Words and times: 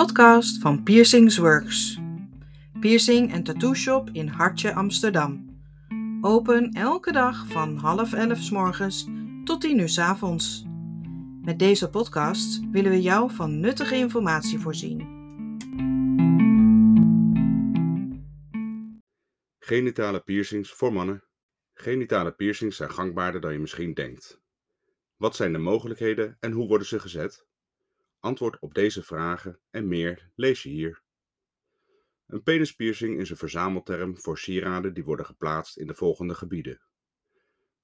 podcast 0.00 0.60
van 0.60 0.82
Piercings 0.82 1.36
Works. 1.36 1.98
Piercing 2.80 3.32
en 3.32 3.42
tattoo 3.42 3.74
shop 3.74 4.08
in 4.12 4.28
Hartje, 4.28 4.74
Amsterdam. 4.74 5.60
Open 6.20 6.72
elke 6.72 7.12
dag 7.12 7.46
van 7.46 7.76
half 7.76 8.12
elf 8.12 8.38
s 8.38 8.50
morgens 8.50 9.06
tot 9.44 9.60
tien 9.60 9.78
uur 9.78 9.88
s 9.88 9.98
avonds. 9.98 10.64
Met 11.42 11.58
deze 11.58 11.90
podcast 11.90 12.60
willen 12.70 12.90
we 12.90 13.02
jou 13.02 13.30
van 13.30 13.60
nuttige 13.60 13.94
informatie 13.94 14.58
voorzien. 14.58 14.98
Genitale 19.58 20.20
piercings 20.20 20.72
voor 20.72 20.92
mannen. 20.92 21.24
Genitale 21.74 22.32
piercings 22.32 22.76
zijn 22.76 22.90
gangbaarder 22.90 23.40
dan 23.40 23.52
je 23.52 23.58
misschien 23.58 23.94
denkt. 23.94 24.40
Wat 25.16 25.36
zijn 25.36 25.52
de 25.52 25.58
mogelijkheden 25.58 26.36
en 26.40 26.52
hoe 26.52 26.68
worden 26.68 26.86
ze 26.86 27.00
gezet? 27.00 27.48
Antwoord 28.20 28.58
op 28.58 28.74
deze 28.74 29.02
vragen 29.02 29.58
en 29.70 29.88
meer 29.88 30.30
lees 30.34 30.62
je 30.62 30.68
hier. 30.68 31.02
Een 32.26 32.42
penispiercing 32.42 33.20
is 33.20 33.30
een 33.30 33.36
verzamelterm 33.36 34.18
voor 34.18 34.38
sieraden 34.38 34.94
die 34.94 35.04
worden 35.04 35.26
geplaatst 35.26 35.76
in 35.76 35.86
de 35.86 35.94
volgende 35.94 36.34
gebieden: 36.34 36.80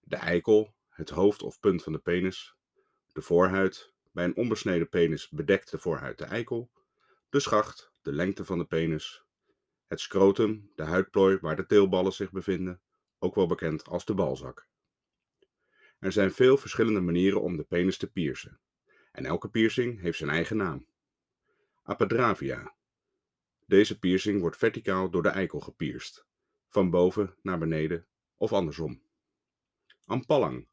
de 0.01 0.17
eikel, 0.17 0.75
het 0.89 1.11
hoofd 1.11 1.43
of 1.43 1.61
punt 1.61 1.83
van 1.83 1.93
de 1.93 1.99
penis, 1.99 2.57
de 3.13 3.23
voorhuid, 3.23 3.93
bij 4.13 4.25
een 4.25 4.37
onbesneden 4.37 4.89
penis 4.89 5.29
bedekt 5.29 5.71
de 5.71 5.79
voorhuid 5.79 6.19
de 6.19 6.25
eikel, 6.25 6.71
de 7.31 7.41
schacht, 7.41 7.91
de 8.03 8.13
lengte 8.13 8.45
van 8.45 8.59
de 8.59 8.65
penis, 8.65 9.25
het 9.87 10.01
scrotum, 10.01 10.71
de 10.75 10.83
huidplooi 10.83 11.39
waar 11.41 11.57
de 11.57 11.67
teelballen 11.67 12.13
zich 12.13 12.31
bevinden, 12.31 12.81
ook 13.19 13.35
wel 13.35 13.47
bekend 13.47 13.87
als 13.87 14.05
de 14.05 14.15
balzak. 14.15 14.67
Er 15.99 16.13
zijn 16.13 16.33
veel 16.33 16.57
verschillende 16.57 17.01
manieren 17.01 17.43
om 17.43 17.57
de 17.57 17.65
penis 17.65 17.97
te 17.97 18.11
piercen. 18.11 18.61
En 19.17 19.25
elke 19.25 19.49
piercing 19.49 20.01
heeft 20.01 20.19
zijn 20.19 20.31
eigen 20.31 20.57
naam. 20.57 20.87
Apadravia. 21.83 22.75
Deze 23.67 23.99
piercing 23.99 24.41
wordt 24.41 24.57
verticaal 24.57 25.11
door 25.11 25.23
de 25.23 25.29
eikel 25.29 25.61
gepierst, 25.61 26.27
van 26.69 26.91
boven 26.91 27.37
naar 27.43 27.59
beneden 27.59 28.07
of 28.37 28.53
andersom. 28.53 29.03
Ampallang. 30.05 30.69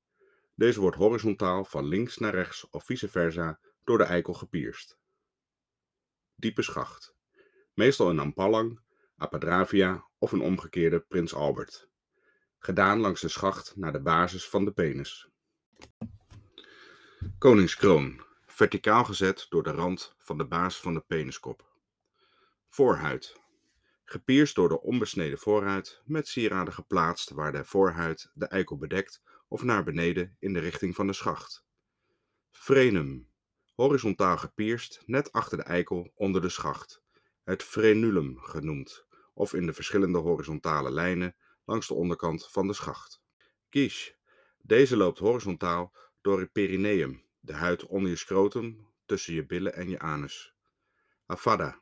Deze 0.55 0.79
wordt 0.79 0.97
horizontaal 0.97 1.65
van 1.65 1.85
links 1.85 2.17
naar 2.17 2.33
rechts 2.33 2.69
of 2.69 2.85
vice 2.85 3.09
versa 3.09 3.59
door 3.83 3.97
de 3.97 4.03
eikel 4.03 4.33
gepierst. 4.33 4.99
Diepe 6.35 6.61
schacht. 6.61 7.15
Meestal 7.73 8.09
een 8.09 8.19
ampallang, 8.19 8.79
apadravia 9.17 10.07
of 10.17 10.31
een 10.31 10.41
omgekeerde 10.41 10.99
prins 10.99 11.33
Albert. 11.33 11.89
Gedaan 12.59 12.99
langs 12.99 13.21
de 13.21 13.27
schacht 13.27 13.75
naar 13.75 13.91
de 13.91 14.01
basis 14.01 14.49
van 14.49 14.65
de 14.65 14.71
penis. 14.71 15.29
Koningskroon 17.37 18.22
verticaal 18.53 19.03
gezet 19.03 19.45
door 19.49 19.63
de 19.63 19.71
rand 19.71 20.15
van 20.17 20.37
de 20.37 20.45
basis 20.45 20.81
van 20.81 20.93
de 20.93 20.99
peniskop. 20.99 21.71
Voorhuid. 22.69 23.41
Gepierst 24.03 24.55
door 24.55 24.69
de 24.69 24.81
onbesneden 24.81 25.37
voorhuid, 25.37 26.01
met 26.05 26.27
sieraden 26.27 26.73
geplaatst 26.73 27.29
waar 27.29 27.51
de 27.51 27.65
voorhuid 27.65 28.31
de 28.33 28.45
eikel 28.45 28.77
bedekt 28.77 29.21
of 29.47 29.63
naar 29.63 29.83
beneden 29.83 30.35
in 30.39 30.53
de 30.53 30.59
richting 30.59 30.95
van 30.95 31.07
de 31.07 31.13
schacht. 31.13 31.65
Frenum. 32.51 33.31
Horizontaal 33.75 34.37
gepierst, 34.37 35.03
net 35.05 35.31
achter 35.31 35.57
de 35.57 35.63
eikel 35.63 36.11
onder 36.15 36.41
de 36.41 36.49
schacht. 36.49 37.03
Het 37.43 37.63
frenulum 37.63 38.39
genoemd, 38.39 39.05
of 39.33 39.53
in 39.53 39.65
de 39.65 39.73
verschillende 39.73 40.17
horizontale 40.17 40.91
lijnen 40.91 41.35
langs 41.65 41.87
de 41.87 41.93
onderkant 41.93 42.47
van 42.51 42.67
de 42.67 42.73
schacht. 42.73 43.21
Quiche. 43.69 44.15
Deze 44.61 44.97
loopt 44.97 45.19
horizontaal 45.19 45.93
door 46.21 46.39
het 46.39 46.51
perineum, 46.51 47.22
de 47.43 47.53
huid 47.53 47.85
onder 47.85 48.09
je 48.09 48.15
scrotum, 48.15 48.87
tussen 49.05 49.33
je 49.33 49.45
billen 49.45 49.73
en 49.73 49.89
je 49.89 49.99
anus. 49.99 50.53
Avada. 51.25 51.81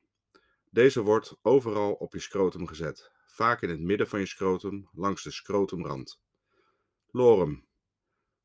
Deze 0.69 1.01
wordt 1.01 1.37
overal 1.41 1.93
op 1.93 2.13
je 2.13 2.19
scrotum 2.19 2.67
gezet, 2.67 3.11
vaak 3.25 3.61
in 3.61 3.69
het 3.69 3.79
midden 3.79 4.07
van 4.07 4.19
je 4.19 4.25
scrotum, 4.25 4.89
langs 4.91 5.23
de 5.23 5.31
scrotumrand. 5.31 6.21
Lorem. 7.07 7.67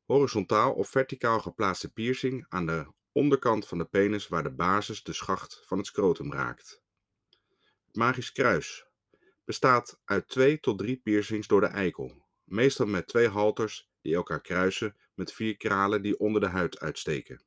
Horizontaal 0.05 0.73
of 0.73 0.89
verticaal 0.89 1.39
geplaatste 1.39 1.93
piercing 1.93 2.45
aan 2.49 2.65
de 2.65 2.87
onderkant 3.11 3.67
van 3.67 3.77
de 3.77 3.85
penis 3.85 4.27
waar 4.27 4.43
de 4.43 4.53
basis 4.53 5.03
de 5.03 5.13
schacht 5.13 5.61
van 5.65 5.77
het 5.77 5.87
scrotum 5.87 6.33
raakt. 6.33 6.83
magisch 7.91 8.31
kruis. 8.31 8.85
Bestaat 9.43 10.01
uit 10.05 10.27
twee 10.27 10.59
tot 10.59 10.77
drie 10.77 10.97
piercings 10.97 11.47
door 11.47 11.61
de 11.61 11.67
eikel, 11.67 12.25
meestal 12.43 12.85
met 12.85 13.07
twee 13.07 13.27
halters 13.27 13.89
die 14.01 14.15
elkaar 14.15 14.41
kruisen 14.41 14.95
met 15.17 15.33
vier 15.33 15.57
kralen 15.57 16.01
die 16.01 16.19
onder 16.19 16.41
de 16.41 16.47
huid 16.47 16.79
uitsteken. 16.79 17.43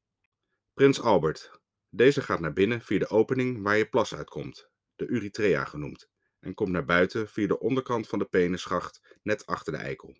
Prins 0.74 1.00
Albert. 1.00 1.60
Deze 1.88 2.22
gaat 2.22 2.40
naar 2.40 2.52
binnen 2.52 2.80
via 2.80 2.98
de 2.98 3.08
opening 3.08 3.62
waar 3.62 3.76
je 3.76 3.88
plas 3.88 4.14
uitkomt, 4.14 4.70
de 4.96 5.06
urethra 5.06 5.64
genoemd, 5.64 6.08
en 6.40 6.54
komt 6.54 6.70
naar 6.70 6.84
buiten 6.84 7.28
via 7.28 7.46
de 7.46 7.58
onderkant 7.58 8.08
van 8.08 8.18
de 8.18 8.24
penisschacht 8.24 9.18
net 9.22 9.46
achter 9.46 9.72
de 9.72 9.78
eikel. 9.78 10.16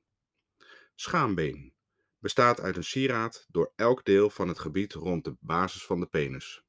Schaambeen. 0.94 1.75
Bestaat 2.19 2.60
uit 2.60 2.77
een 2.77 2.84
sieraad 2.84 3.47
door 3.49 3.72
elk 3.77 4.05
deel 4.05 4.31
van 4.31 4.49
het 4.49 4.59
gebied 4.59 4.93
rond 4.93 5.25
de 5.25 5.37
basis 5.41 5.84
van 5.84 6.00
de 6.00 6.06
penis. 6.06 6.65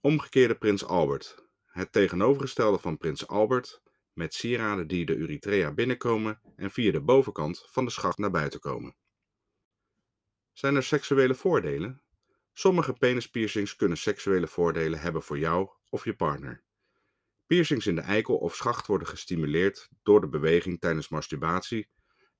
Omgekeerde 0.00 0.54
Prins 0.54 0.84
Albert. 0.84 1.44
Het 1.66 1.92
tegenovergestelde 1.92 2.78
van 2.78 2.98
Prins 2.98 3.26
Albert, 3.26 3.82
met 4.12 4.34
sieraden 4.34 4.86
die 4.86 5.06
de 5.06 5.14
urethra 5.14 5.72
binnenkomen 5.72 6.40
en 6.56 6.70
via 6.70 6.92
de 6.92 7.00
bovenkant 7.00 7.66
van 7.70 7.84
de 7.84 7.90
schacht 7.90 8.18
naar 8.18 8.30
buiten 8.30 8.60
komen. 8.60 8.96
Zijn 10.60 10.76
er 10.76 10.82
seksuele 10.82 11.34
voordelen? 11.34 12.02
Sommige 12.52 12.92
penispiercings 12.92 13.76
kunnen 13.76 13.98
seksuele 13.98 14.46
voordelen 14.46 15.00
hebben 15.00 15.22
voor 15.22 15.38
jou 15.38 15.68
of 15.90 16.04
je 16.04 16.14
partner. 16.14 16.62
Piercings 17.46 17.86
in 17.86 17.94
de 17.94 18.00
eikel 18.00 18.36
of 18.36 18.56
schacht 18.56 18.86
worden 18.86 19.06
gestimuleerd 19.08 19.88
door 20.02 20.20
de 20.20 20.28
beweging 20.28 20.80
tijdens 20.80 21.08
masturbatie 21.08 21.88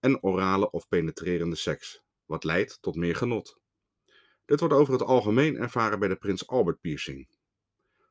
en 0.00 0.22
orale 0.22 0.70
of 0.70 0.88
penetrerende 0.88 1.56
seks, 1.56 2.02
wat 2.24 2.44
leidt 2.44 2.78
tot 2.80 2.96
meer 2.96 3.16
genot. 3.16 3.60
Dit 4.44 4.60
wordt 4.60 4.74
over 4.74 4.92
het 4.92 5.02
algemeen 5.02 5.56
ervaren 5.56 5.98
bij 5.98 6.08
de 6.08 6.16
Prins 6.16 6.46
Albert 6.46 6.80
piercing. 6.80 7.28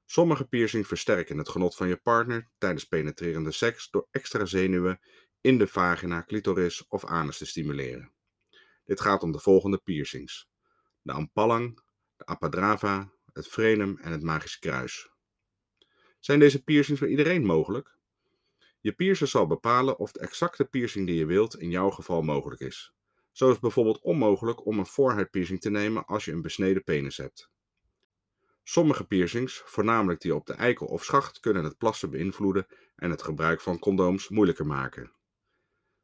Sommige 0.05 0.45
piercings 0.45 0.87
versterken 0.87 1.37
het 1.37 1.49
genot 1.49 1.75
van 1.75 1.87
je 1.87 1.97
partner 1.97 2.49
tijdens 2.57 2.85
penetrerende 2.85 3.51
seks 3.51 3.89
door 3.89 4.07
extra 4.11 4.45
zenuwen 4.45 4.99
in 5.41 5.57
de 5.57 5.67
vagina, 5.67 6.23
clitoris 6.23 6.87
of 6.87 7.05
anus 7.05 7.37
te 7.37 7.45
stimuleren. 7.45 8.17
Dit 8.89 9.01
gaat 9.01 9.23
om 9.23 9.31
de 9.31 9.39
volgende 9.39 9.77
piercings: 9.77 10.49
de 11.01 11.11
ampallang, 11.11 11.81
de 12.17 12.25
apadrava, 12.25 13.11
het 13.33 13.47
frenum 13.47 13.97
en 13.97 14.11
het 14.11 14.23
magisch 14.23 14.59
kruis. 14.59 15.09
Zijn 16.19 16.39
deze 16.39 16.63
piercings 16.63 16.99
voor 16.99 17.09
iedereen 17.09 17.45
mogelijk? 17.45 17.97
Je 18.79 18.91
piercer 18.91 19.27
zal 19.27 19.47
bepalen 19.47 19.99
of 19.99 20.11
de 20.11 20.19
exacte 20.19 20.65
piercing 20.65 21.07
die 21.07 21.15
je 21.15 21.25
wilt 21.25 21.59
in 21.59 21.69
jouw 21.69 21.89
geval 21.89 22.21
mogelijk 22.21 22.61
is. 22.61 22.93
Zo 23.31 23.45
is 23.45 23.51
het 23.51 23.61
bijvoorbeeld 23.61 24.01
onmogelijk 24.01 24.65
om 24.65 24.79
een 24.79 24.85
voorhuidpiercing 24.85 25.61
te 25.61 25.69
nemen 25.69 26.05
als 26.05 26.25
je 26.25 26.31
een 26.31 26.41
besneden 26.41 26.83
penis 26.83 27.17
hebt. 27.17 27.49
Sommige 28.63 29.05
piercings, 29.05 29.61
voornamelijk 29.65 30.21
die 30.21 30.35
op 30.35 30.45
de 30.45 30.53
eikel 30.53 30.85
of 30.85 31.03
schacht, 31.03 31.39
kunnen 31.39 31.63
het 31.63 31.77
plassen 31.77 32.09
beïnvloeden 32.09 32.67
en 32.95 33.09
het 33.09 33.21
gebruik 33.21 33.61
van 33.61 33.79
condooms 33.79 34.29
moeilijker 34.29 34.65
maken. 34.65 35.17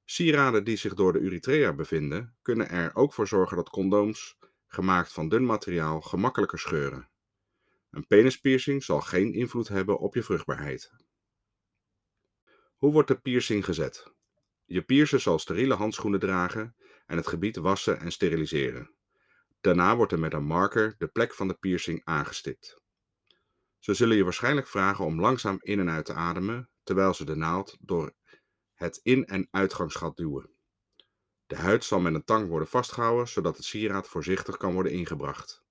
Sieraden 0.05 0.63
die 0.63 0.77
zich 0.77 0.93
door 0.93 1.13
de 1.13 1.19
urethra 1.19 1.73
bevinden, 1.73 2.35
kunnen 2.41 2.69
er 2.69 2.95
ook 2.95 3.13
voor 3.13 3.27
zorgen 3.27 3.57
dat 3.57 3.69
condooms, 3.69 4.37
gemaakt 4.67 5.11
van 5.11 5.29
dun 5.29 5.45
materiaal, 5.45 6.01
gemakkelijker 6.01 6.59
scheuren. 6.59 7.09
Een 7.91 8.07
penispiercing 8.07 8.83
zal 8.83 9.01
geen 9.01 9.33
invloed 9.33 9.67
hebben 9.67 9.99
op 9.99 10.15
je 10.15 10.23
vruchtbaarheid. 10.23 10.91
Hoe 12.75 12.91
wordt 12.91 13.07
de 13.07 13.19
piercing 13.19 13.65
gezet? 13.65 14.13
Je 14.65 14.81
piercer 14.81 15.19
zal 15.19 15.39
steriele 15.39 15.73
handschoenen 15.73 16.19
dragen 16.19 16.75
en 17.05 17.17
het 17.17 17.27
gebied 17.27 17.55
wassen 17.55 17.99
en 17.99 18.11
steriliseren. 18.11 18.95
Daarna 19.61 19.95
wordt 19.95 20.11
er 20.11 20.19
met 20.19 20.33
een 20.33 20.45
marker 20.45 20.95
de 20.97 21.07
plek 21.07 21.33
van 21.33 21.47
de 21.47 21.53
piercing 21.53 22.01
aangestipt. 22.03 22.81
Ze 23.79 23.93
zullen 23.93 24.17
je 24.17 24.23
waarschijnlijk 24.23 24.67
vragen 24.67 25.05
om 25.05 25.19
langzaam 25.19 25.57
in 25.61 25.79
en 25.79 25.89
uit 25.89 26.05
te 26.05 26.13
ademen 26.13 26.69
terwijl 26.83 27.13
ze 27.13 27.25
de 27.25 27.35
naald 27.35 27.77
door 27.79 28.13
het 28.75 28.99
in- 29.03 29.25
en 29.25 29.47
uitgangsgat 29.51 30.17
duwen. 30.17 30.49
De 31.47 31.55
huid 31.55 31.83
zal 31.83 31.99
met 31.99 32.13
een 32.13 32.23
tang 32.23 32.47
worden 32.47 32.67
vastgehouden 32.67 33.27
zodat 33.27 33.57
het 33.57 33.65
sieraad 33.65 34.07
voorzichtig 34.07 34.57
kan 34.57 34.73
worden 34.73 34.91
ingebracht. 34.91 35.63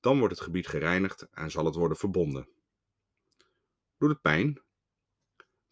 Dan 0.00 0.18
wordt 0.18 0.34
het 0.34 0.44
gebied 0.44 0.66
gereinigd 0.66 1.28
en 1.30 1.50
zal 1.50 1.64
het 1.64 1.74
worden 1.74 1.96
verbonden. 1.96 2.48
Doet 3.98 4.10
het 4.10 4.20
pijn? 4.20 4.62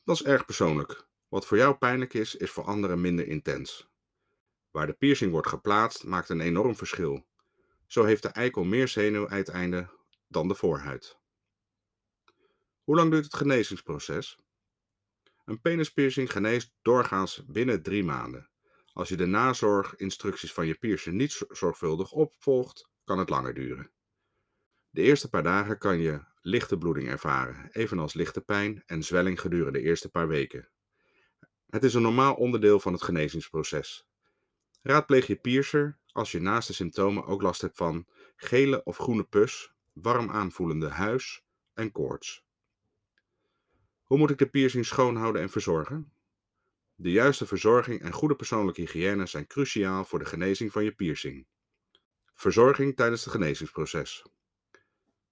Dat 0.05 0.15
is 0.15 0.25
erg 0.25 0.45
persoonlijk. 0.45 1.07
Wat 1.29 1.47
voor 1.47 1.57
jou 1.57 1.75
pijnlijk 1.75 2.15
is, 2.15 2.35
is 2.35 2.51
voor 2.51 2.65
anderen 2.65 3.01
minder 3.01 3.27
intens. 3.27 3.89
Waar 4.71 4.87
de 4.87 4.93
piercing 4.93 5.31
wordt 5.31 5.49
geplaatst 5.49 6.05
maakt 6.05 6.29
een 6.29 6.41
enorm 6.41 6.77
verschil. 6.77 7.27
Zo 7.87 8.05
heeft 8.05 8.23
de 8.23 8.29
eikel 8.29 8.65
meer 8.65 8.89
zenuwuiteinden 8.89 9.91
dan 10.29 10.49
de 10.49 10.55
voorhuid. 10.55 11.19
Hoe 12.85 12.97
lang 12.97 13.11
duurt 13.11 13.25
het 13.25 13.35
genezingsproces? 13.35 14.39
Een 15.45 15.61
penispiercing 15.61 16.33
geneest 16.33 16.75
doorgaans 16.83 17.45
binnen 17.47 17.83
drie 17.83 18.05
maanden. 18.05 18.51
Als 18.93 19.09
je 19.09 19.17
de 19.17 19.27
nazorginstructies 19.27 20.53
van 20.53 20.67
je 20.67 20.75
piercer 20.75 21.13
niet 21.13 21.45
zorgvuldig 21.49 22.13
opvolgt, 22.13 22.91
kan 23.05 23.19
het 23.19 23.29
langer 23.29 23.55
duren. 23.55 23.91
De 24.91 25.03
eerste 25.03 25.29
paar 25.29 25.43
dagen 25.43 25.79
kan 25.79 25.99
je 25.99 26.25
lichte 26.41 26.79
bloeding 26.79 27.09
ervaren, 27.09 27.71
evenals 27.71 28.15
lichte 28.15 28.41
pijn 28.41 28.83
en 28.87 29.03
zwelling 29.03 29.41
gedurende 29.41 29.79
de 29.79 29.85
eerste 29.85 30.11
paar 30.11 30.29
weken. 30.29 30.69
Het 31.67 31.85
is 31.85 31.95
een 31.95 32.03
normaal 32.03 32.35
onderdeel 32.35 32.81
van 32.81 32.93
het 32.93 33.03
genezingsproces. 33.03 34.07
Raadpleeg 34.83 35.27
je 35.27 35.37
piercer 35.37 35.99
als 36.13 36.33
je 36.33 36.41
naast 36.41 36.69
de 36.69 36.75
symptomen 36.75 37.25
ook 37.25 37.43
last 37.43 37.61
hebt 37.61 37.77
van 37.77 38.07
gele 38.37 38.83
of 38.85 38.97
groene 38.97 39.25
pus, 39.25 39.73
warm 39.93 40.31
aanvoelende 40.31 40.89
huis 40.89 41.45
en 41.75 41.93
koorts. 41.93 42.45
Hoe 44.13 44.21
moet 44.21 44.31
ik 44.31 44.39
de 44.39 44.49
piercing 44.49 44.87
schoonhouden 44.87 45.43
en 45.43 45.51
verzorgen? 45.51 46.13
De 46.95 47.11
juiste 47.11 47.47
verzorging 47.47 48.01
en 48.01 48.13
goede 48.13 48.37
persoonlijke 48.37 48.81
hygiëne 48.81 49.27
zijn 49.27 49.47
cruciaal 49.47 50.05
voor 50.05 50.19
de 50.19 50.25
genezing 50.25 50.73
van 50.73 50.85
je 50.85 50.93
piercing. 50.93 51.47
Verzorging 52.35 52.97
tijdens 52.97 53.25
het 53.25 53.33
genezingsproces. 53.33 54.27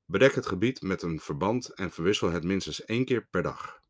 Bedek 0.05 0.35
het 0.35 0.47
gebied 0.47 0.83
met 0.83 1.03
een 1.03 1.21
verband 1.21 1.69
en 1.75 1.91
verwissel 1.91 2.31
het 2.31 2.45
minstens 2.45 2.85
één 2.85 3.05
keer 3.05 3.27
per 3.27 3.43
dag. 3.43 3.83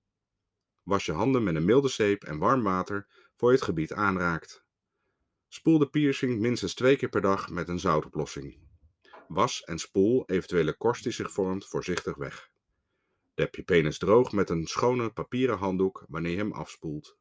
Was 0.82 1.06
je 1.06 1.12
handen 1.12 1.42
met 1.42 1.54
een 1.54 1.64
milde 1.64 1.88
zeep 1.88 2.24
en 2.24 2.38
warm 2.38 2.62
water 2.62 3.06
voor 3.36 3.48
je 3.48 3.56
het 3.56 3.64
gebied 3.64 3.92
aanraakt. 3.92 4.64
Spoel 5.48 5.78
de 5.78 5.90
piercing 5.90 6.40
minstens 6.40 6.74
twee 6.74 6.96
keer 6.96 7.08
per 7.08 7.20
dag 7.20 7.50
met 7.50 7.68
een 7.68 7.80
zoutoplossing. 7.80 8.58
Was 9.28 9.62
en 9.62 9.78
spoel 9.78 10.24
eventuele 10.26 10.76
korst 10.76 11.02
die 11.02 11.12
zich 11.12 11.32
vormt 11.32 11.66
voorzichtig 11.66 12.16
weg. 12.16 12.50
Dep 13.40 13.54
je 13.54 13.62
penis 13.62 13.98
droog 13.98 14.32
met 14.32 14.50
een 14.50 14.66
schone 14.66 15.10
papieren 15.10 15.58
handdoek 15.58 16.04
wanneer 16.08 16.30
je 16.30 16.36
hem 16.36 16.52
afspoelt. 16.52 17.18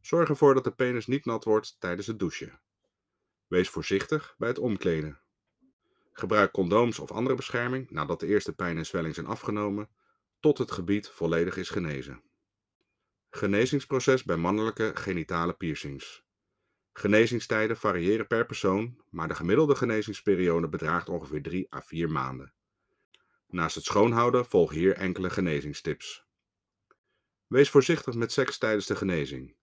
Zorg 0.00 0.28
ervoor 0.28 0.54
dat 0.54 0.64
de 0.64 0.74
penis 0.74 1.06
niet 1.06 1.24
nat 1.24 1.44
wordt 1.44 1.76
tijdens 1.78 2.06
het 2.06 2.18
douchen. 2.18 2.60
Wees 3.46 3.68
voorzichtig 3.68 4.34
bij 4.38 4.48
het 4.48 4.58
omkleden. 4.58 5.20
Gebruik 6.12 6.52
condooms 6.52 6.98
of 6.98 7.12
andere 7.12 7.36
bescherming 7.36 7.90
nadat 7.90 8.20
de 8.20 8.26
eerste 8.26 8.52
pijn 8.52 8.76
en 8.76 8.86
zwelling 8.86 9.14
zijn 9.14 9.26
afgenomen, 9.26 9.88
tot 10.40 10.58
het 10.58 10.70
gebied 10.70 11.08
volledig 11.08 11.56
is 11.56 11.70
genezen. 11.70 12.22
Genezingsproces 13.30 14.24
bij 14.24 14.36
mannelijke 14.36 14.90
genitale 14.94 15.52
piercings. 15.52 16.24
Genezingstijden 16.92 17.76
variëren 17.76 18.26
per 18.26 18.46
persoon, 18.46 19.02
maar 19.10 19.28
de 19.28 19.34
gemiddelde 19.34 19.74
genezingsperiode 19.74 20.68
bedraagt 20.68 21.08
ongeveer 21.08 21.42
3 21.42 21.74
à 21.74 21.80
4 21.80 22.10
maanden. 22.10 22.54
Naast 23.54 23.74
het 23.74 23.84
schoonhouden 23.84 24.46
volgen 24.46 24.76
hier 24.76 24.96
enkele 24.96 25.30
genezingstips. 25.30 26.26
Wees 27.46 27.70
voorzichtig 27.70 28.14
met 28.14 28.32
seks 28.32 28.58
tijdens 28.58 28.86
de 28.86 28.96
genezing. 28.96 29.56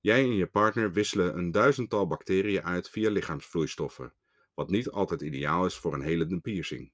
Jij 0.00 0.22
en 0.22 0.34
je 0.34 0.46
partner 0.46 0.92
wisselen 0.92 1.38
een 1.38 1.50
duizendtal 1.50 2.06
bacteriën 2.06 2.62
uit 2.62 2.90
via 2.90 3.10
lichaamsvloeistoffen, 3.10 4.14
wat 4.54 4.70
niet 4.70 4.90
altijd 4.90 5.20
ideaal 5.20 5.66
is 5.66 5.74
voor 5.74 5.94
een 5.94 6.02
helende 6.02 6.40
piercing. 6.40 6.92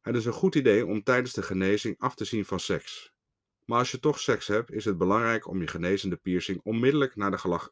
Het 0.00 0.16
is 0.16 0.24
een 0.24 0.32
goed 0.32 0.54
idee 0.54 0.86
om 0.86 1.02
tijdens 1.02 1.32
de 1.32 1.42
genezing 1.42 1.98
af 1.98 2.14
te 2.14 2.24
zien 2.24 2.44
van 2.44 2.60
seks. 2.60 3.12
Maar 3.64 3.78
als 3.78 3.90
je 3.90 4.00
toch 4.00 4.18
seks 4.18 4.46
hebt, 4.46 4.70
is 4.70 4.84
het 4.84 4.98
belangrijk 4.98 5.46
om 5.46 5.60
je 5.60 5.66
genezende 5.66 6.16
piercing 6.16 6.60
onmiddellijk 6.62 7.16
naar 7.16 7.30
de 7.30 7.38
gelach. 7.38 7.70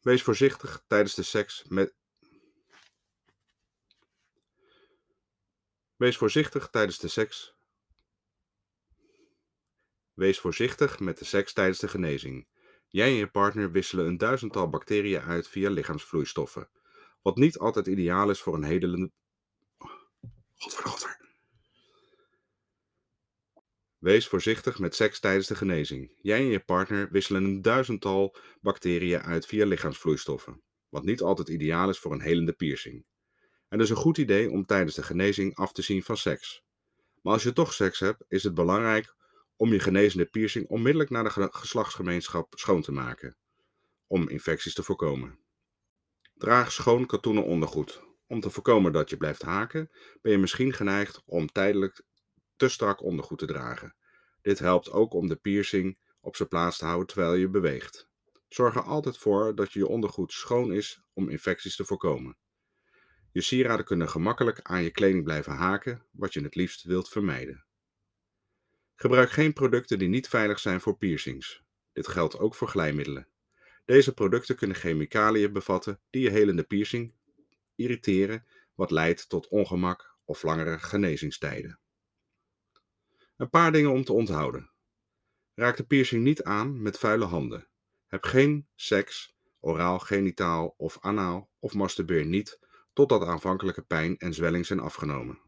Wees 0.00 0.22
voorzichtig 0.22 0.84
tijdens 0.86 1.14
de 1.14 1.22
seks 1.22 1.64
met. 1.68 1.94
Wees 5.96 6.16
voorzichtig 6.16 6.70
tijdens 6.70 6.98
de 6.98 7.08
seks. 7.08 7.54
Wees 10.14 10.40
voorzichtig 10.40 11.00
met 11.00 11.18
de 11.18 11.24
seks 11.24 11.52
tijdens 11.52 11.78
de 11.78 11.88
genezing. 11.88 12.48
Jij 12.88 13.08
en 13.08 13.14
je 13.14 13.26
partner 13.26 13.70
wisselen 13.70 14.06
een 14.06 14.18
duizendtal 14.18 14.68
bacteriën 14.68 15.20
uit 15.20 15.48
via 15.48 15.70
lichaamsvloeistoffen, 15.70 16.70
wat 17.22 17.36
niet 17.36 17.58
altijd 17.58 17.86
ideaal 17.86 18.30
is 18.30 18.40
voor 18.40 18.54
een 18.54 18.62
hele. 18.62 19.10
Godver, 20.54 20.84
godver. 20.84 21.28
Wees 23.98 24.28
voorzichtig 24.28 24.78
met 24.78 24.94
seks 24.94 25.20
tijdens 25.20 25.46
de 25.46 25.54
genezing. 25.54 26.18
Jij 26.22 26.38
en 26.38 26.44
je 26.44 26.60
partner 26.60 27.10
wisselen 27.10 27.44
een 27.44 27.62
duizendtal 27.62 28.36
bacteriën 28.60 29.20
uit 29.20 29.46
via 29.46 29.66
lichaamsvloeistoffen, 29.66 30.62
wat 30.88 31.04
niet 31.04 31.22
altijd 31.22 31.48
ideaal 31.48 31.88
is 31.88 31.98
voor 31.98 32.12
een 32.12 32.20
helende 32.20 32.52
piercing. 32.52 33.04
Het 33.74 33.82
is 33.82 33.90
een 33.90 33.96
goed 33.96 34.18
idee 34.18 34.50
om 34.50 34.66
tijdens 34.66 34.94
de 34.94 35.02
genezing 35.02 35.54
af 35.56 35.72
te 35.72 35.82
zien 35.82 36.02
van 36.02 36.16
seks. 36.16 36.62
Maar 37.22 37.32
als 37.32 37.42
je 37.42 37.52
toch 37.52 37.72
seks 37.72 38.00
hebt, 38.00 38.24
is 38.28 38.42
het 38.42 38.54
belangrijk 38.54 39.14
om 39.56 39.72
je 39.72 39.80
genezende 39.80 40.24
piercing 40.24 40.68
onmiddellijk 40.68 41.10
na 41.10 41.22
de 41.22 41.48
geslachtsgemeenschap 41.50 42.52
schoon 42.58 42.82
te 42.82 42.92
maken, 42.92 43.36
om 44.06 44.28
infecties 44.28 44.74
te 44.74 44.82
voorkomen. 44.82 45.38
Draag 46.34 46.72
schoon 46.72 47.06
katoenen 47.06 47.44
ondergoed. 47.44 48.02
Om 48.26 48.40
te 48.40 48.50
voorkomen 48.50 48.92
dat 48.92 49.10
je 49.10 49.16
blijft 49.16 49.42
haken, 49.42 49.90
ben 50.22 50.32
je 50.32 50.38
misschien 50.38 50.72
geneigd 50.72 51.22
om 51.26 51.46
tijdelijk 51.46 52.02
te 52.56 52.68
strak 52.68 53.02
ondergoed 53.02 53.38
te 53.38 53.46
dragen. 53.46 53.94
Dit 54.42 54.58
helpt 54.58 54.90
ook 54.90 55.14
om 55.14 55.28
de 55.28 55.36
piercing 55.36 55.98
op 56.20 56.36
zijn 56.36 56.48
plaats 56.48 56.78
te 56.78 56.84
houden 56.84 57.06
terwijl 57.06 57.34
je 57.34 57.48
beweegt. 57.48 58.08
Zorg 58.48 58.74
er 58.74 58.82
altijd 58.82 59.18
voor 59.18 59.54
dat 59.54 59.72
je 59.72 59.86
ondergoed 59.86 60.32
schoon 60.32 60.72
is 60.72 61.00
om 61.12 61.28
infecties 61.28 61.76
te 61.76 61.84
voorkomen. 61.84 62.36
Je 63.34 63.40
sieraden 63.40 63.84
kunnen 63.84 64.08
gemakkelijk 64.08 64.60
aan 64.62 64.82
je 64.82 64.90
kleding 64.90 65.24
blijven 65.24 65.52
haken, 65.52 66.02
wat 66.10 66.32
je 66.32 66.40
het 66.40 66.54
liefst 66.54 66.82
wilt 66.82 67.08
vermijden. 67.08 67.64
Gebruik 68.94 69.30
geen 69.30 69.52
producten 69.52 69.98
die 69.98 70.08
niet 70.08 70.28
veilig 70.28 70.58
zijn 70.58 70.80
voor 70.80 70.96
piercings. 70.96 71.62
Dit 71.92 72.08
geldt 72.08 72.38
ook 72.38 72.54
voor 72.54 72.68
glijmiddelen. 72.68 73.28
Deze 73.84 74.14
producten 74.14 74.56
kunnen 74.56 74.76
chemicaliën 74.76 75.52
bevatten 75.52 76.00
die 76.10 76.22
je 76.22 76.30
helende 76.30 76.62
piercing 76.62 77.14
irriteren, 77.74 78.46
wat 78.74 78.90
leidt 78.90 79.28
tot 79.28 79.48
ongemak 79.48 80.16
of 80.24 80.42
langere 80.42 80.78
genezingstijden. 80.78 81.78
Een 83.36 83.50
paar 83.50 83.72
dingen 83.72 83.90
om 83.90 84.04
te 84.04 84.12
onthouden. 84.12 84.70
Raak 85.54 85.76
de 85.76 85.84
piercing 85.86 86.22
niet 86.22 86.42
aan 86.42 86.82
met 86.82 86.98
vuile 86.98 87.24
handen. 87.24 87.68
Heb 88.06 88.24
geen 88.24 88.68
seks, 88.74 89.36
oraal, 89.60 89.98
genitaal 89.98 90.74
of 90.76 90.98
anaal 91.00 91.50
of 91.58 91.74
masturbeer 91.74 92.26
niet 92.26 92.62
totdat 92.94 93.22
aanvankelijke 93.22 93.82
pijn 93.82 94.18
en 94.18 94.34
zwelling 94.34 94.66
zijn 94.66 94.80
afgenomen. 94.80 95.38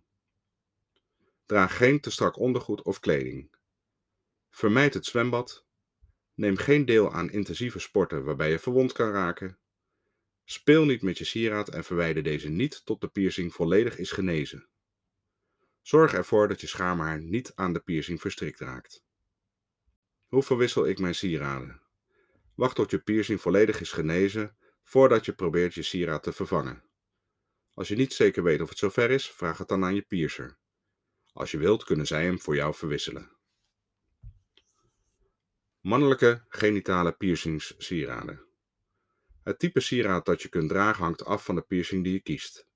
Draag 1.47 1.77
geen 1.77 2.01
te 2.01 2.11
strak 2.11 2.39
ondergoed 2.39 2.83
of 2.83 3.01
kleding. 3.01 3.51
Vermijd 4.51 4.95
het 4.95 5.05
zwembad. 5.05 5.67
Neem 6.35 6.57
geen 6.57 6.85
deel 6.85 7.13
aan 7.13 7.31
intensieve 7.31 7.79
sporten 7.79 8.25
waarbij 8.25 8.51
je 8.51 8.59
verwond 8.59 8.93
kan 8.93 9.11
raken. 9.11 9.59
Speel 10.45 10.85
niet 10.85 11.03
met 11.03 11.19
je 11.19 11.25
sieraad 11.25 11.69
en 11.69 11.85
verwijder 11.85 12.23
deze 12.23 12.49
niet 12.49 12.85
tot 12.85 13.01
de 13.01 13.09
piercing 13.09 13.55
volledig 13.55 13.99
is 13.99 14.11
genezen. 14.11 14.69
Zorg 15.83 16.15
ervoor 16.15 16.49
dat 16.49 16.61
je 16.61 16.67
schaamhaar 16.67 17.21
niet 17.21 17.53
aan 17.55 17.73
de 17.73 17.81
piercing 17.81 18.21
verstrikt 18.21 18.61
raakt. 18.61 19.05
Hoe 20.27 20.43
verwissel 20.43 20.87
ik 20.87 20.99
mijn 20.99 21.15
sieraden? 21.15 21.83
Wacht 22.55 22.75
tot 22.75 22.91
je 22.91 22.99
piercing 22.99 23.41
volledig 23.41 23.81
is 23.81 23.93
genezen 23.93 24.57
voordat 24.83 25.25
je 25.25 25.35
probeert 25.35 25.75
je 25.75 25.83
sieraad 25.83 26.23
te 26.23 26.33
vervangen. 26.33 26.86
Als 27.77 27.89
je 27.89 27.97
niet 27.97 28.13
zeker 28.13 28.43
weet 28.43 28.61
of 28.61 28.69
het 28.69 28.79
zover 28.79 29.11
is, 29.11 29.31
vraag 29.31 29.59
het 29.59 29.69
dan 29.69 29.85
aan 29.85 29.95
je 29.95 30.03
piercer. 30.03 30.59
Als 31.33 31.51
je 31.51 31.59
wilt, 31.59 31.85
kunnen 31.85 32.07
zij 32.07 32.25
hem 32.25 32.41
voor 32.41 32.55
jou 32.55 32.75
verwisselen. 32.75 33.31
Mannelijke 35.81 36.45
genitale 36.49 37.13
piercings 37.13 37.75
sieraden. 37.79 38.45
Het 39.43 39.59
type 39.59 39.81
sieraad 39.81 40.25
dat 40.25 40.43
je 40.43 40.49
kunt 40.49 40.69
dragen 40.69 41.03
hangt 41.03 41.25
af 41.25 41.45
van 41.45 41.55
de 41.55 41.63
piercing 41.63 42.05
die 42.05 42.13
je 42.13 42.21
kiest. 42.21 42.67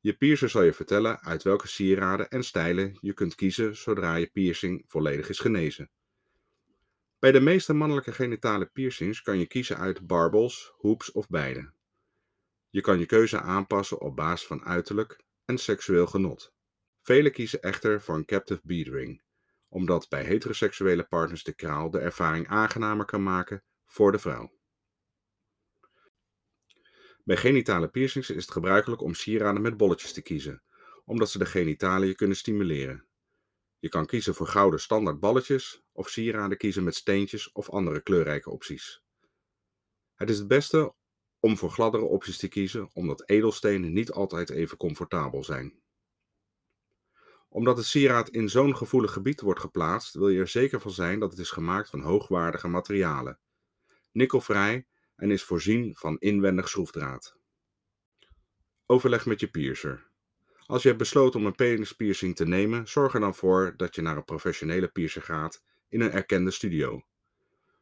Je 0.00 0.16
piercer 0.16 0.48
zal 0.48 0.62
je 0.62 0.72
vertellen 0.72 1.20
uit 1.20 1.42
welke 1.42 1.68
sieraden 1.68 2.28
en 2.28 2.44
stijlen 2.44 2.98
je 3.00 3.12
kunt 3.12 3.34
kiezen 3.34 3.76
zodra 3.76 4.16
je 4.16 4.26
piercing 4.26 4.84
volledig 4.86 5.28
is 5.28 5.38
genezen. 5.38 5.90
Bij 7.18 7.32
de 7.32 7.40
meeste 7.40 7.72
mannelijke 7.72 8.12
genitale 8.12 8.66
piercings 8.66 9.22
kan 9.22 9.38
je 9.38 9.46
kiezen 9.46 9.76
uit 9.76 10.06
barbels, 10.06 10.72
hoops 10.76 11.12
of 11.12 11.28
beide. 11.28 11.72
Je 12.74 12.80
kan 12.80 12.98
je 12.98 13.06
keuze 13.06 13.40
aanpassen 13.40 14.00
op 14.00 14.16
basis 14.16 14.46
van 14.46 14.64
uiterlijk 14.64 15.20
en 15.44 15.58
seksueel 15.58 16.06
genot. 16.06 16.52
Velen 17.02 17.32
kiezen 17.32 17.60
echter 17.60 18.02
voor 18.02 18.14
een 18.14 18.24
captive 18.24 18.60
bead 18.64 18.86
ring, 18.86 19.22
omdat 19.68 20.08
bij 20.08 20.24
heteroseksuele 20.24 21.04
partners 21.04 21.42
de 21.42 21.54
kraal 21.54 21.90
de 21.90 21.98
ervaring 21.98 22.48
aangenamer 22.48 23.04
kan 23.04 23.22
maken 23.22 23.64
voor 23.84 24.12
de 24.12 24.18
vrouw. 24.18 24.52
Bij 27.24 27.36
genitale 27.36 27.88
piercings 27.88 28.30
is 28.30 28.42
het 28.42 28.52
gebruikelijk 28.52 29.02
om 29.02 29.14
sieraden 29.14 29.62
met 29.62 29.76
bolletjes 29.76 30.12
te 30.12 30.22
kiezen, 30.22 30.62
omdat 31.04 31.30
ze 31.30 31.38
de 31.38 31.46
genitaliën 31.46 32.14
kunnen 32.14 32.36
stimuleren. 32.36 33.06
Je 33.78 33.88
kan 33.88 34.06
kiezen 34.06 34.34
voor 34.34 34.46
gouden 34.46 34.80
standaard 34.80 35.20
balletjes 35.20 35.82
of 35.92 36.08
sieraden 36.08 36.58
kiezen 36.58 36.84
met 36.84 36.94
steentjes 36.94 37.52
of 37.52 37.70
andere 37.70 38.00
kleurrijke 38.00 38.50
opties. 38.50 39.02
Het 40.14 40.30
is 40.30 40.38
het 40.38 40.48
beste 40.48 40.94
om 41.44 41.56
voor 41.56 41.70
gladdere 41.70 42.04
opties 42.04 42.38
te 42.38 42.48
kiezen, 42.48 42.90
omdat 42.92 43.28
edelstenen 43.28 43.92
niet 43.92 44.10
altijd 44.10 44.50
even 44.50 44.76
comfortabel 44.76 45.44
zijn. 45.44 45.74
Omdat 47.48 47.76
het 47.76 47.86
sieraad 47.86 48.28
in 48.28 48.48
zo'n 48.48 48.76
gevoelig 48.76 49.12
gebied 49.12 49.40
wordt 49.40 49.60
geplaatst, 49.60 50.14
wil 50.14 50.28
je 50.28 50.40
er 50.40 50.48
zeker 50.48 50.80
van 50.80 50.90
zijn 50.90 51.18
dat 51.18 51.30
het 51.30 51.40
is 51.40 51.50
gemaakt 51.50 51.90
van 51.90 52.00
hoogwaardige 52.00 52.68
materialen. 52.68 53.38
Nikkelvrij 54.12 54.86
en 55.16 55.30
is 55.30 55.44
voorzien 55.44 55.96
van 55.96 56.18
inwendig 56.18 56.68
schroefdraad. 56.68 57.36
Overleg 58.86 59.26
met 59.26 59.40
je 59.40 59.48
piercer. 59.48 60.10
Als 60.66 60.82
je 60.82 60.88
hebt 60.88 61.00
besloten 61.00 61.40
om 61.40 61.46
een 61.46 61.54
penispiercing 61.54 62.36
te 62.36 62.46
nemen, 62.46 62.88
zorg 62.88 63.14
er 63.14 63.20
dan 63.20 63.34
voor 63.34 63.74
dat 63.76 63.94
je 63.94 64.02
naar 64.02 64.16
een 64.16 64.24
professionele 64.24 64.88
piercer 64.88 65.22
gaat 65.22 65.64
in 65.88 66.00
een 66.00 66.12
erkende 66.12 66.50
studio. 66.50 67.02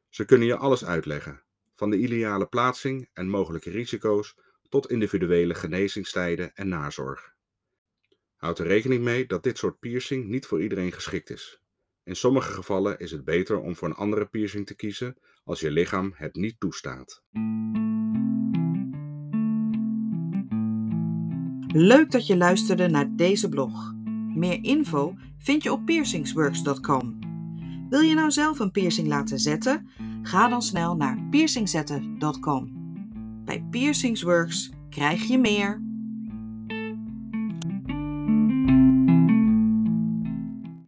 Ze 0.08 0.24
kunnen 0.24 0.46
je 0.46 0.56
alles 0.56 0.84
uitleggen, 0.84 1.42
van 1.74 1.90
de 1.90 1.98
ideale 1.98 2.46
plaatsing 2.46 3.08
en 3.12 3.28
mogelijke 3.28 3.70
risico's 3.70 4.36
tot 4.68 4.90
individuele 4.90 5.54
genezingstijden 5.54 6.54
en 6.54 6.68
nazorg. 6.68 7.34
Houd 8.36 8.58
er 8.58 8.66
rekening 8.66 9.02
mee 9.02 9.26
dat 9.26 9.42
dit 9.42 9.58
soort 9.58 9.78
piercing 9.78 10.28
niet 10.28 10.46
voor 10.46 10.62
iedereen 10.62 10.92
geschikt 10.92 11.30
is. 11.30 11.60
In 12.04 12.16
sommige 12.16 12.52
gevallen 12.52 12.98
is 12.98 13.10
het 13.10 13.24
beter 13.24 13.58
om 13.58 13.76
voor 13.76 13.88
een 13.88 13.94
andere 13.94 14.26
piercing 14.26 14.66
te 14.66 14.76
kiezen 14.76 15.16
als 15.44 15.60
je 15.60 15.70
lichaam 15.70 16.12
het 16.14 16.34
niet 16.34 16.60
toestaat. 16.60 17.22
Leuk 21.74 22.10
dat 22.10 22.26
je 22.26 22.36
luisterde 22.36 22.88
naar 22.88 23.16
deze 23.16 23.48
blog. 23.48 23.92
Meer 24.34 24.64
info 24.64 25.14
vind 25.38 25.62
je 25.62 25.72
op 25.72 25.86
piercingsworks.com. 25.86 27.18
Wil 27.88 28.00
je 28.00 28.14
nou 28.14 28.30
zelf 28.30 28.58
een 28.58 28.70
piercing 28.70 29.08
laten 29.08 29.38
zetten? 29.38 29.88
Ga 30.22 30.48
dan 30.48 30.62
snel 30.62 30.96
naar 30.96 31.18
piercingzetten.com. 31.30 32.70
Bij 33.44 33.66
Piercingsworks 33.70 34.72
krijg 34.90 35.22
je 35.22 35.38
meer. 35.38 35.91